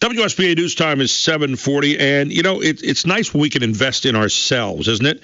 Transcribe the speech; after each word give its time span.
WSBA 0.00 0.56
news 0.56 0.74
time 0.74 1.02
is 1.02 1.12
7:40, 1.12 1.98
and 2.00 2.32
you 2.32 2.42
know 2.42 2.62
it, 2.62 2.82
it's 2.82 3.04
nice 3.04 3.34
when 3.34 3.42
we 3.42 3.50
can 3.50 3.62
invest 3.62 4.06
in 4.06 4.16
ourselves, 4.16 4.88
isn't 4.88 5.04
it? 5.04 5.22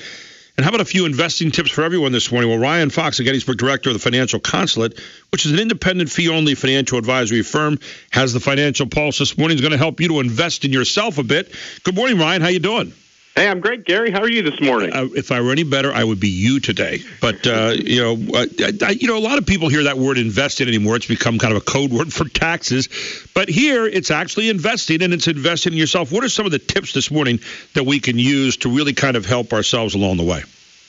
And 0.59 0.65
how 0.65 0.69
about 0.69 0.83
a 0.83 0.85
few 0.85 1.07
investing 1.07 1.51
tips 1.51 1.71
for 1.71 1.83
everyone 1.83 2.13
this 2.13 2.31
morning? 2.31 2.51
Well, 2.51 2.59
Ryan 2.59 2.91
Fox, 2.91 3.17
the 3.17 3.25
Gettysburg 3.25 3.57
director 3.57 3.89
of 3.89 3.95
the 3.95 4.01
Financial 4.01 4.39
Consulate, 4.39 5.01
which 5.33 5.47
is 5.47 5.53
an 5.53 5.61
independent 5.61 6.11
fee-only 6.11 6.55
financial 6.55 6.99
advisory 6.99 7.41
firm, 7.41 7.79
has 8.11 8.35
the 8.35 8.41
financial 8.41 8.87
pulse 8.87 9.19
this 9.19 9.39
morning. 9.39 9.55
Is 9.55 9.63
going 9.63 9.73
to 9.73 9.79
help 9.79 9.99
you 10.03 10.09
to 10.09 10.21
invest 10.21 10.67
in 10.67 10.75
yourself 10.75 11.17
a 11.17 11.23
bit. 11.23 11.53
Good 11.83 11.95
morning, 11.95 12.19
Ryan. 12.19 12.43
How 12.43 12.49
you 12.49 12.59
doing? 12.59 12.93
Hey, 13.37 13.49
I'm 13.49 13.61
great, 13.61 13.85
Gary. 13.85 14.11
How 14.11 14.23
are 14.23 14.31
you 14.31 14.41
this 14.41 14.59
morning? 14.63 14.95
Uh, 14.95 15.09
if 15.15 15.31
I 15.31 15.43
were 15.43 15.53
any 15.53 15.63
better, 15.63 15.93
I 15.93 16.03
would 16.03 16.19
be 16.19 16.31
you 16.31 16.59
today. 16.59 17.01
But 17.21 17.47
uh, 17.47 17.75
you 17.77 18.01
know, 18.01 18.13
uh, 18.35 18.47
I, 18.83 18.93
you 18.93 19.07
know, 19.07 19.19
a 19.19 19.21
lot 19.21 19.37
of 19.37 19.45
people 19.45 19.69
hear 19.69 19.83
that 19.83 19.99
word 19.99 20.17
invested 20.17 20.69
anymore. 20.69 20.97
It's 20.97 21.05
become 21.05 21.39
kind 21.39 21.55
of 21.55 21.61
a 21.61 21.65
code 21.65 21.93
word 21.93 22.15
for 22.15 22.27
taxes. 22.27 22.89
But 23.35 23.51
here, 23.51 23.85
it's 23.85 24.11
actually 24.11 24.49
investing, 24.49 25.03
and 25.03 25.13
it's 25.13 25.29
investing 25.29 25.75
in 25.75 25.79
yourself. 25.79 26.13
What 26.13 26.25
are 26.25 26.31
some 26.31 26.47
of 26.47 26.53
the 26.53 26.59
tips 26.59 26.95
this 26.95 27.11
morning 27.11 27.41
that 27.75 27.85
we 27.85 28.01
can 28.01 28.19
use 28.19 28.57
to 28.59 28.71
really 28.71 28.95
kind 28.95 29.19
of 29.19 29.27
help 29.27 29.53
ourselves 29.53 29.95
along 29.95 30.17
the 30.17 30.25
way? 30.25 30.43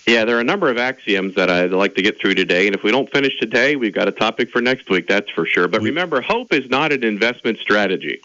Yeah, 0.08 0.24
there 0.24 0.38
are 0.38 0.42
a 0.42 0.46
number 0.46 0.70
of 0.70 0.78
axioms 0.78 1.36
that 1.36 1.50
I'd 1.50 1.72
like 1.72 1.96
to 1.96 2.02
get 2.02 2.18
through 2.18 2.36
today. 2.36 2.66
And 2.66 2.74
if 2.74 2.82
we 2.82 2.92
don't 2.92 3.12
finish 3.12 3.38
today, 3.42 3.76
we've 3.76 3.94
got 3.94 4.08
a 4.08 4.14
topic 4.14 4.52
for 4.52 4.62
next 4.62 4.90
week, 4.90 5.08
that's 5.08 5.30
for 5.32 5.46
sure. 5.46 5.68
But 5.68 5.82
remember, 5.82 6.22
hope 6.22 6.54
is 6.54 6.70
not 6.70 6.94
an 6.94 7.04
investment 7.04 7.60
strategy. 7.60 8.22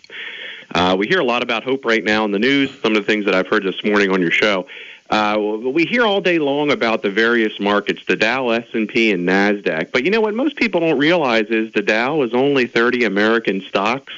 Uh, 0.74 0.96
we 0.98 1.06
hear 1.06 1.20
a 1.20 1.24
lot 1.24 1.42
about 1.42 1.64
hope 1.64 1.84
right 1.84 2.02
now 2.02 2.24
in 2.24 2.30
the 2.30 2.38
news, 2.38 2.70
some 2.80 2.96
of 2.96 3.04
the 3.04 3.06
things 3.06 3.26
that 3.26 3.34
I've 3.34 3.46
heard 3.46 3.62
this 3.62 3.84
morning 3.84 4.10
on 4.10 4.22
your 4.22 4.30
show. 4.30 4.66
Uh, 5.10 5.36
we 5.38 5.84
hear 5.84 6.06
all 6.06 6.22
day 6.22 6.38
long 6.38 6.70
about 6.70 7.02
the 7.02 7.10
various 7.10 7.60
markets, 7.60 8.02
the 8.06 8.16
Dow, 8.16 8.48
S&P, 8.48 9.12
and 9.12 9.28
Nasdaq. 9.28 9.92
But 9.92 10.04
you 10.04 10.10
know 10.10 10.22
what? 10.22 10.32
Most 10.32 10.56
people 10.56 10.80
don't 10.80 10.96
realize 10.96 11.46
is 11.50 11.70
the 11.74 11.82
Dow 11.82 12.22
is 12.22 12.32
only 12.32 12.66
30 12.66 13.04
American 13.04 13.60
stocks. 13.60 14.14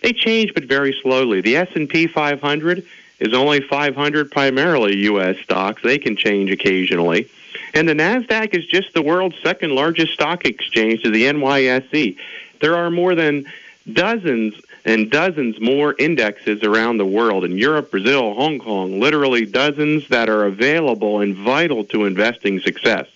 They 0.00 0.12
change, 0.12 0.54
but 0.54 0.64
very 0.64 0.96
slowly. 1.02 1.40
The 1.40 1.56
S&P 1.56 2.06
500 2.06 2.86
is 3.18 3.34
only 3.34 3.60
500 3.60 4.30
primarily 4.30 4.96
U.S. 4.98 5.38
stocks. 5.38 5.82
They 5.82 5.98
can 5.98 6.14
change 6.14 6.52
occasionally. 6.52 7.28
And 7.74 7.88
the 7.88 7.94
Nasdaq 7.94 8.54
is 8.54 8.64
just 8.66 8.94
the 8.94 9.02
world's 9.02 9.36
second 9.42 9.72
largest 9.72 10.12
stock 10.12 10.44
exchange 10.44 11.02
to 11.02 11.10
the 11.10 11.24
NYSE. 11.24 12.16
There 12.60 12.76
are 12.76 12.90
more 12.90 13.16
than 13.16 13.46
dozens 13.92 14.54
and 14.84 15.10
dozens 15.10 15.60
more 15.60 15.94
indexes 15.98 16.62
around 16.62 16.98
the 16.98 17.06
world 17.06 17.44
in 17.44 17.58
Europe, 17.58 17.90
Brazil, 17.90 18.34
Hong 18.34 18.58
Kong, 18.58 19.00
literally 19.00 19.44
dozens 19.44 20.08
that 20.08 20.28
are 20.28 20.44
available 20.44 21.20
and 21.20 21.36
vital 21.36 21.84
to 21.86 22.04
investing 22.04 22.60
success. 22.60 23.06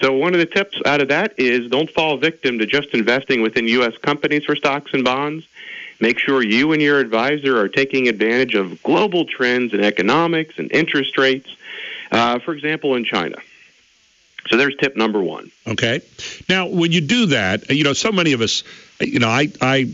So, 0.00 0.12
one 0.12 0.32
of 0.32 0.38
the 0.38 0.46
tips 0.46 0.80
out 0.86 1.00
of 1.00 1.08
that 1.08 1.34
is 1.38 1.70
don't 1.70 1.90
fall 1.90 2.16
victim 2.16 2.58
to 2.60 2.66
just 2.66 2.88
investing 2.94 3.42
within 3.42 3.66
U.S. 3.68 3.96
companies 3.98 4.44
for 4.44 4.54
stocks 4.54 4.92
and 4.94 5.04
bonds. 5.04 5.46
Make 6.00 6.18
sure 6.20 6.42
you 6.42 6.72
and 6.72 6.80
your 6.80 7.00
advisor 7.00 7.58
are 7.58 7.68
taking 7.68 8.06
advantage 8.06 8.54
of 8.54 8.80
global 8.84 9.24
trends 9.24 9.74
in 9.74 9.82
economics 9.82 10.54
and 10.58 10.70
interest 10.70 11.18
rates, 11.18 11.48
uh, 12.12 12.38
for 12.38 12.54
example, 12.54 12.94
in 12.94 13.04
China. 13.04 13.36
So 14.48 14.56
there's 14.56 14.76
tip 14.76 14.96
number 14.96 15.20
one. 15.20 15.50
Okay. 15.66 16.00
Now, 16.48 16.68
when 16.68 16.92
you 16.92 17.00
do 17.00 17.26
that, 17.26 17.70
you 17.70 17.82
know, 17.84 17.92
so 17.92 18.12
many 18.12 18.32
of 18.32 18.40
us, 18.40 18.62
you 19.00 19.18
know, 19.18 19.28
I, 19.28 19.48
I 19.60 19.90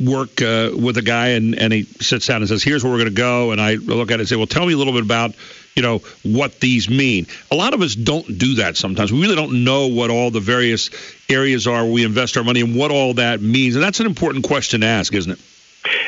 work 0.00 0.40
uh, 0.42 0.70
with 0.74 0.96
a 0.96 1.02
guy 1.02 1.28
and, 1.28 1.54
and 1.58 1.72
he 1.72 1.84
sits 1.84 2.26
down 2.26 2.42
and 2.42 2.48
says, 2.48 2.62
"Here's 2.62 2.82
where 2.82 2.92
we're 2.92 2.98
going 2.98 3.10
to 3.10 3.14
go," 3.14 3.52
and 3.52 3.60
I 3.60 3.74
look 3.74 4.10
at 4.10 4.14
it 4.14 4.20
and 4.20 4.28
say, 4.28 4.36
"Well, 4.36 4.46
tell 4.46 4.66
me 4.66 4.72
a 4.72 4.76
little 4.76 4.92
bit 4.92 5.02
about." 5.02 5.34
You 5.74 5.80
know 5.80 5.98
what 6.22 6.60
these 6.60 6.90
mean. 6.90 7.28
A 7.50 7.54
lot 7.56 7.72
of 7.72 7.80
us 7.80 7.94
don't 7.94 8.36
do 8.36 8.56
that 8.56 8.76
sometimes. 8.76 9.10
We 9.10 9.22
really 9.22 9.36
don't 9.36 9.64
know 9.64 9.86
what 9.86 10.10
all 10.10 10.30
the 10.30 10.38
various 10.38 10.90
areas 11.30 11.66
are 11.66 11.84
where 11.84 11.92
we 11.92 12.04
invest 12.04 12.36
our 12.36 12.44
money 12.44 12.60
and 12.60 12.76
what 12.76 12.90
all 12.90 13.14
that 13.14 13.40
means. 13.40 13.74
And 13.74 13.82
that's 13.82 13.98
an 13.98 14.04
important 14.04 14.44
question 14.44 14.82
to 14.82 14.86
ask, 14.86 15.14
isn't 15.14 15.32
it? 15.32 15.38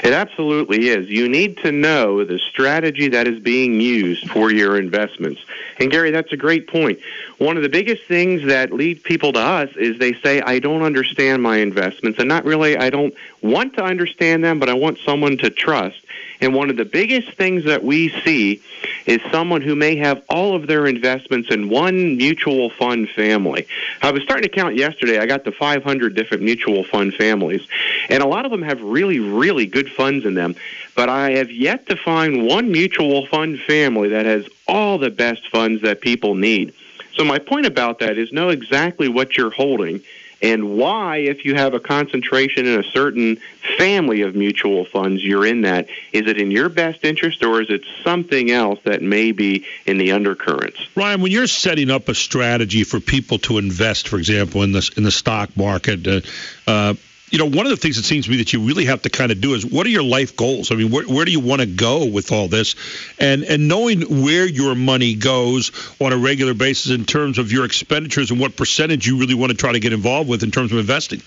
It 0.05 0.12
absolutely 0.12 0.88
is. 0.88 1.08
You 1.08 1.30
need 1.30 1.56
to 1.58 1.72
know 1.72 2.24
the 2.24 2.38
strategy 2.38 3.08
that 3.08 3.27
is 3.27 3.41
being 3.41 3.80
used 3.80 4.28
for 4.28 4.52
your 4.52 4.78
investments. 4.78 5.41
And 5.78 5.91
Gary, 5.91 6.10
that's 6.10 6.30
a 6.30 6.36
great 6.36 6.69
point. 6.69 6.98
One 7.38 7.56
of 7.56 7.62
the 7.62 7.70
biggest 7.70 8.05
things 8.05 8.44
that 8.44 8.70
lead 8.70 9.03
people 9.03 9.32
to 9.32 9.41
us 9.41 9.70
is 9.76 9.98
they 9.98 10.12
say, 10.12 10.43
I 10.43 10.59
don't 10.59 10.82
understand 10.82 11.43
my 11.43 11.56
investments. 11.56 12.19
And 12.19 12.28
not 12.28 12.44
really, 12.44 12.76
I 12.76 12.91
don't 12.91 13.14
want 13.41 13.76
to 13.76 13.82
understand 13.82 14.44
them, 14.44 14.59
but 14.59 14.69
I 14.69 14.75
want 14.75 14.98
someone 14.98 15.38
to 15.38 15.48
trust. 15.48 16.04
And 16.43 16.54
one 16.54 16.69
of 16.69 16.76
the 16.76 16.84
biggest 16.84 17.32
things 17.32 17.64
that 17.64 17.82
we 17.82 18.10
see 18.25 18.60
is 19.06 19.20
someone 19.31 19.62
who 19.62 19.75
may 19.75 19.97
have 19.97 20.22
all 20.28 20.54
of 20.54 20.66
their 20.66 20.87
investments 20.87 21.50
in 21.50 21.69
one 21.69 22.16
mutual 22.16 22.70
fund 22.70 23.09
family. 23.10 23.66
I 24.03 24.10
was 24.10 24.22
starting 24.22 24.44
to 24.44 24.48
count 24.48 24.76
yesterday. 24.76 25.19
I 25.19 25.26
got 25.26 25.44
to 25.44 25.53
500 25.53 26.15
different 26.15 26.42
mutual 26.42 26.84
fund 26.84 27.14
families, 27.14 27.66
and 28.09 28.22
a 28.22 28.26
lot 28.26 28.44
of 28.44 28.50
them 28.50 28.62
have 28.62 28.81
really, 28.82 29.20
really 29.20 29.66
good 29.66 29.91
funds 29.91 30.25
in 30.25 30.34
them. 30.34 30.54
But 30.94 31.09
I 31.09 31.32
have 31.32 31.50
yet 31.50 31.87
to 31.87 31.97
find 31.97 32.47
one 32.47 32.70
mutual 32.70 33.26
fund 33.26 33.60
family 33.60 34.09
that 34.10 34.26
has 34.26 34.48
all 34.66 34.98
the 34.98 35.10
best 35.10 35.48
funds 35.48 35.82
that 35.82 36.00
people 36.00 36.34
need. 36.34 36.72
So 37.14 37.25
my 37.25 37.38
point 37.38 37.66
about 37.66 38.00
that 38.00 38.19
is 38.19 38.32
know 38.32 38.48
exactly 38.48 39.09
what 39.09 39.37
you're 39.37 39.50
holding 39.50 40.03
and 40.43 40.77
why, 40.77 41.19
if 41.19 41.45
you 41.45 41.55
have 41.55 41.75
a 41.75 41.81
concentration 41.81 42.67
in 42.67 42.78
a 42.78 42.84
certain 42.84 43.39
family 43.78 44.22
of 44.22 44.34
mutual 44.34 44.84
funds, 44.84 45.25
you're 45.25 45.47
in 45.47 45.62
that. 45.62 45.89
Is 46.12 46.27
it 46.27 46.41
in 46.41 46.50
your 46.50 46.69
best 46.69 47.05
interest 47.05 47.43
or 47.43 47.62
is 47.62 47.71
it 47.71 47.83
something 48.03 48.50
else 48.50 48.78
that 48.84 49.03
may 49.03 49.33
be 49.33 49.65
in 49.87 49.99
the 49.99 50.12
undercurrents? 50.12 50.78
Ryan, 50.97 51.21
when 51.21 51.33
you're 51.33 51.47
setting 51.47 51.91
up 51.91 52.09
a 52.09 52.15
strategy 52.15 52.84
for 52.84 53.00
people 53.00 53.39
to 53.41 53.59
invest, 53.59 54.09
for 54.09 54.19
example, 54.19 54.62
in 54.62 54.73
the, 54.73 54.91
in 54.97 55.03
the 55.03 55.11
stock 55.11 55.56
market, 55.56 56.06
uh, 56.06 56.21
uh, 56.67 56.94
you 57.34 57.39
know, 57.39 57.47
one 57.47 57.67
of 57.67 57.71
the 57.71 57.77
things 57.77 57.99
it 57.99 58.05
seems 58.05 58.27
to 58.27 58.31
me 58.31 58.37
that 58.37 58.53
you 58.53 58.61
really 58.61 58.84
have 58.84 59.03
to 59.03 59.11
kind 59.11 59.33
of 59.33 59.41
do 59.41 59.55
is 59.55 59.67
what 59.67 59.84
are 59.89 59.91
your 59.91 60.05
life 60.05 60.37
goals? 60.37 60.71
I 60.71 60.77
mean, 60.77 60.93
where, 60.93 61.05
where 61.05 61.25
do 61.25 61.33
you 61.33 61.41
want 61.41 61.62
to 61.62 61.67
go 61.67 62.06
with 62.06 62.31
all 62.31 62.47
this? 62.47 62.77
And 63.19 63.43
and 63.43 63.67
knowing 63.67 64.22
where 64.22 64.47
your 64.47 64.77
money 64.77 65.17
goes 65.17 65.73
on 66.00 66.12
a 66.12 66.17
regular 66.17 66.55
basis 66.55 66.93
in 66.93 67.05
terms 67.05 67.39
of 67.39 67.50
your 67.50 67.65
expenditures 67.65 68.31
and 68.31 68.39
what 68.39 68.56
percentage 68.56 69.05
you 69.09 69.19
really 69.19 69.34
want 69.34 69.50
to 69.50 69.59
try 69.59 69.73
to 69.73 69.81
get 69.81 69.93
involved 69.93 70.31
with 70.31 70.44
in 70.44 70.53
terms 70.53 70.71
of 70.71 70.78
investing. 70.78 71.23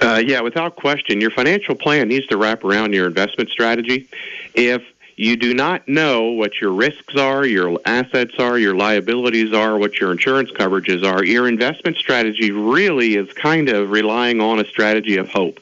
Uh, 0.00 0.22
yeah, 0.24 0.40
without 0.40 0.76
question, 0.76 1.20
your 1.20 1.32
financial 1.32 1.74
plan 1.74 2.06
needs 2.06 2.28
to 2.28 2.36
wrap 2.36 2.62
around 2.62 2.92
your 2.92 3.08
investment 3.08 3.50
strategy. 3.50 4.08
If 4.54 4.84
you 5.18 5.36
do 5.36 5.52
not 5.52 5.88
know 5.88 6.26
what 6.26 6.60
your 6.60 6.70
risks 6.70 7.16
are, 7.16 7.44
your 7.44 7.80
assets 7.84 8.34
are, 8.38 8.56
your 8.56 8.76
liabilities 8.76 9.52
are, 9.52 9.76
what 9.76 9.98
your 9.98 10.12
insurance 10.12 10.52
coverages 10.52 11.04
are. 11.04 11.24
Your 11.24 11.48
investment 11.48 11.96
strategy 11.96 12.52
really 12.52 13.16
is 13.16 13.32
kind 13.32 13.68
of 13.68 13.90
relying 13.90 14.40
on 14.40 14.60
a 14.60 14.64
strategy 14.64 15.16
of 15.16 15.28
hope. 15.28 15.58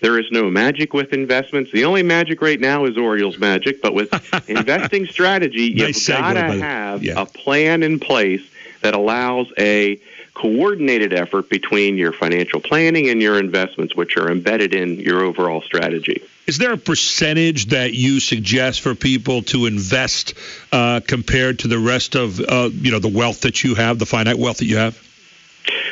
There 0.00 0.18
is 0.18 0.30
no 0.30 0.50
magic 0.50 0.92
with 0.92 1.14
investments. 1.14 1.72
The 1.72 1.86
only 1.86 2.02
magic 2.02 2.42
right 2.42 2.60
now 2.60 2.84
is 2.84 2.98
Orioles 2.98 3.38
magic, 3.38 3.80
but 3.80 3.94
with 3.94 4.12
investing 4.50 5.06
strategy, 5.06 5.72
you've 5.74 5.88
nice 5.88 6.08
got 6.08 6.34
to 6.34 6.60
have 6.60 7.02
yeah. 7.02 7.14
a 7.22 7.24
plan 7.24 7.82
in 7.82 7.98
place 7.98 8.42
that 8.82 8.92
allows 8.92 9.50
a 9.58 9.98
coordinated 10.34 11.14
effort 11.14 11.48
between 11.48 11.96
your 11.96 12.12
financial 12.12 12.60
planning 12.60 13.08
and 13.08 13.22
your 13.22 13.38
investments, 13.38 13.96
which 13.96 14.18
are 14.18 14.30
embedded 14.30 14.74
in 14.74 15.00
your 15.00 15.22
overall 15.22 15.62
strategy. 15.62 16.22
Is 16.46 16.58
there 16.58 16.72
a 16.72 16.78
percentage 16.78 17.66
that 17.66 17.94
you 17.94 18.18
suggest 18.18 18.80
for 18.80 18.94
people 18.94 19.42
to 19.44 19.66
invest 19.66 20.34
uh, 20.72 21.00
compared 21.06 21.60
to 21.60 21.68
the 21.68 21.78
rest 21.78 22.16
of 22.16 22.40
uh, 22.40 22.70
you 22.72 22.90
know 22.90 22.98
the 22.98 23.08
wealth 23.08 23.42
that 23.42 23.62
you 23.62 23.74
have, 23.74 23.98
the 23.98 24.06
finite 24.06 24.38
wealth 24.38 24.58
that 24.58 24.66
you 24.66 24.76
have? 24.76 25.00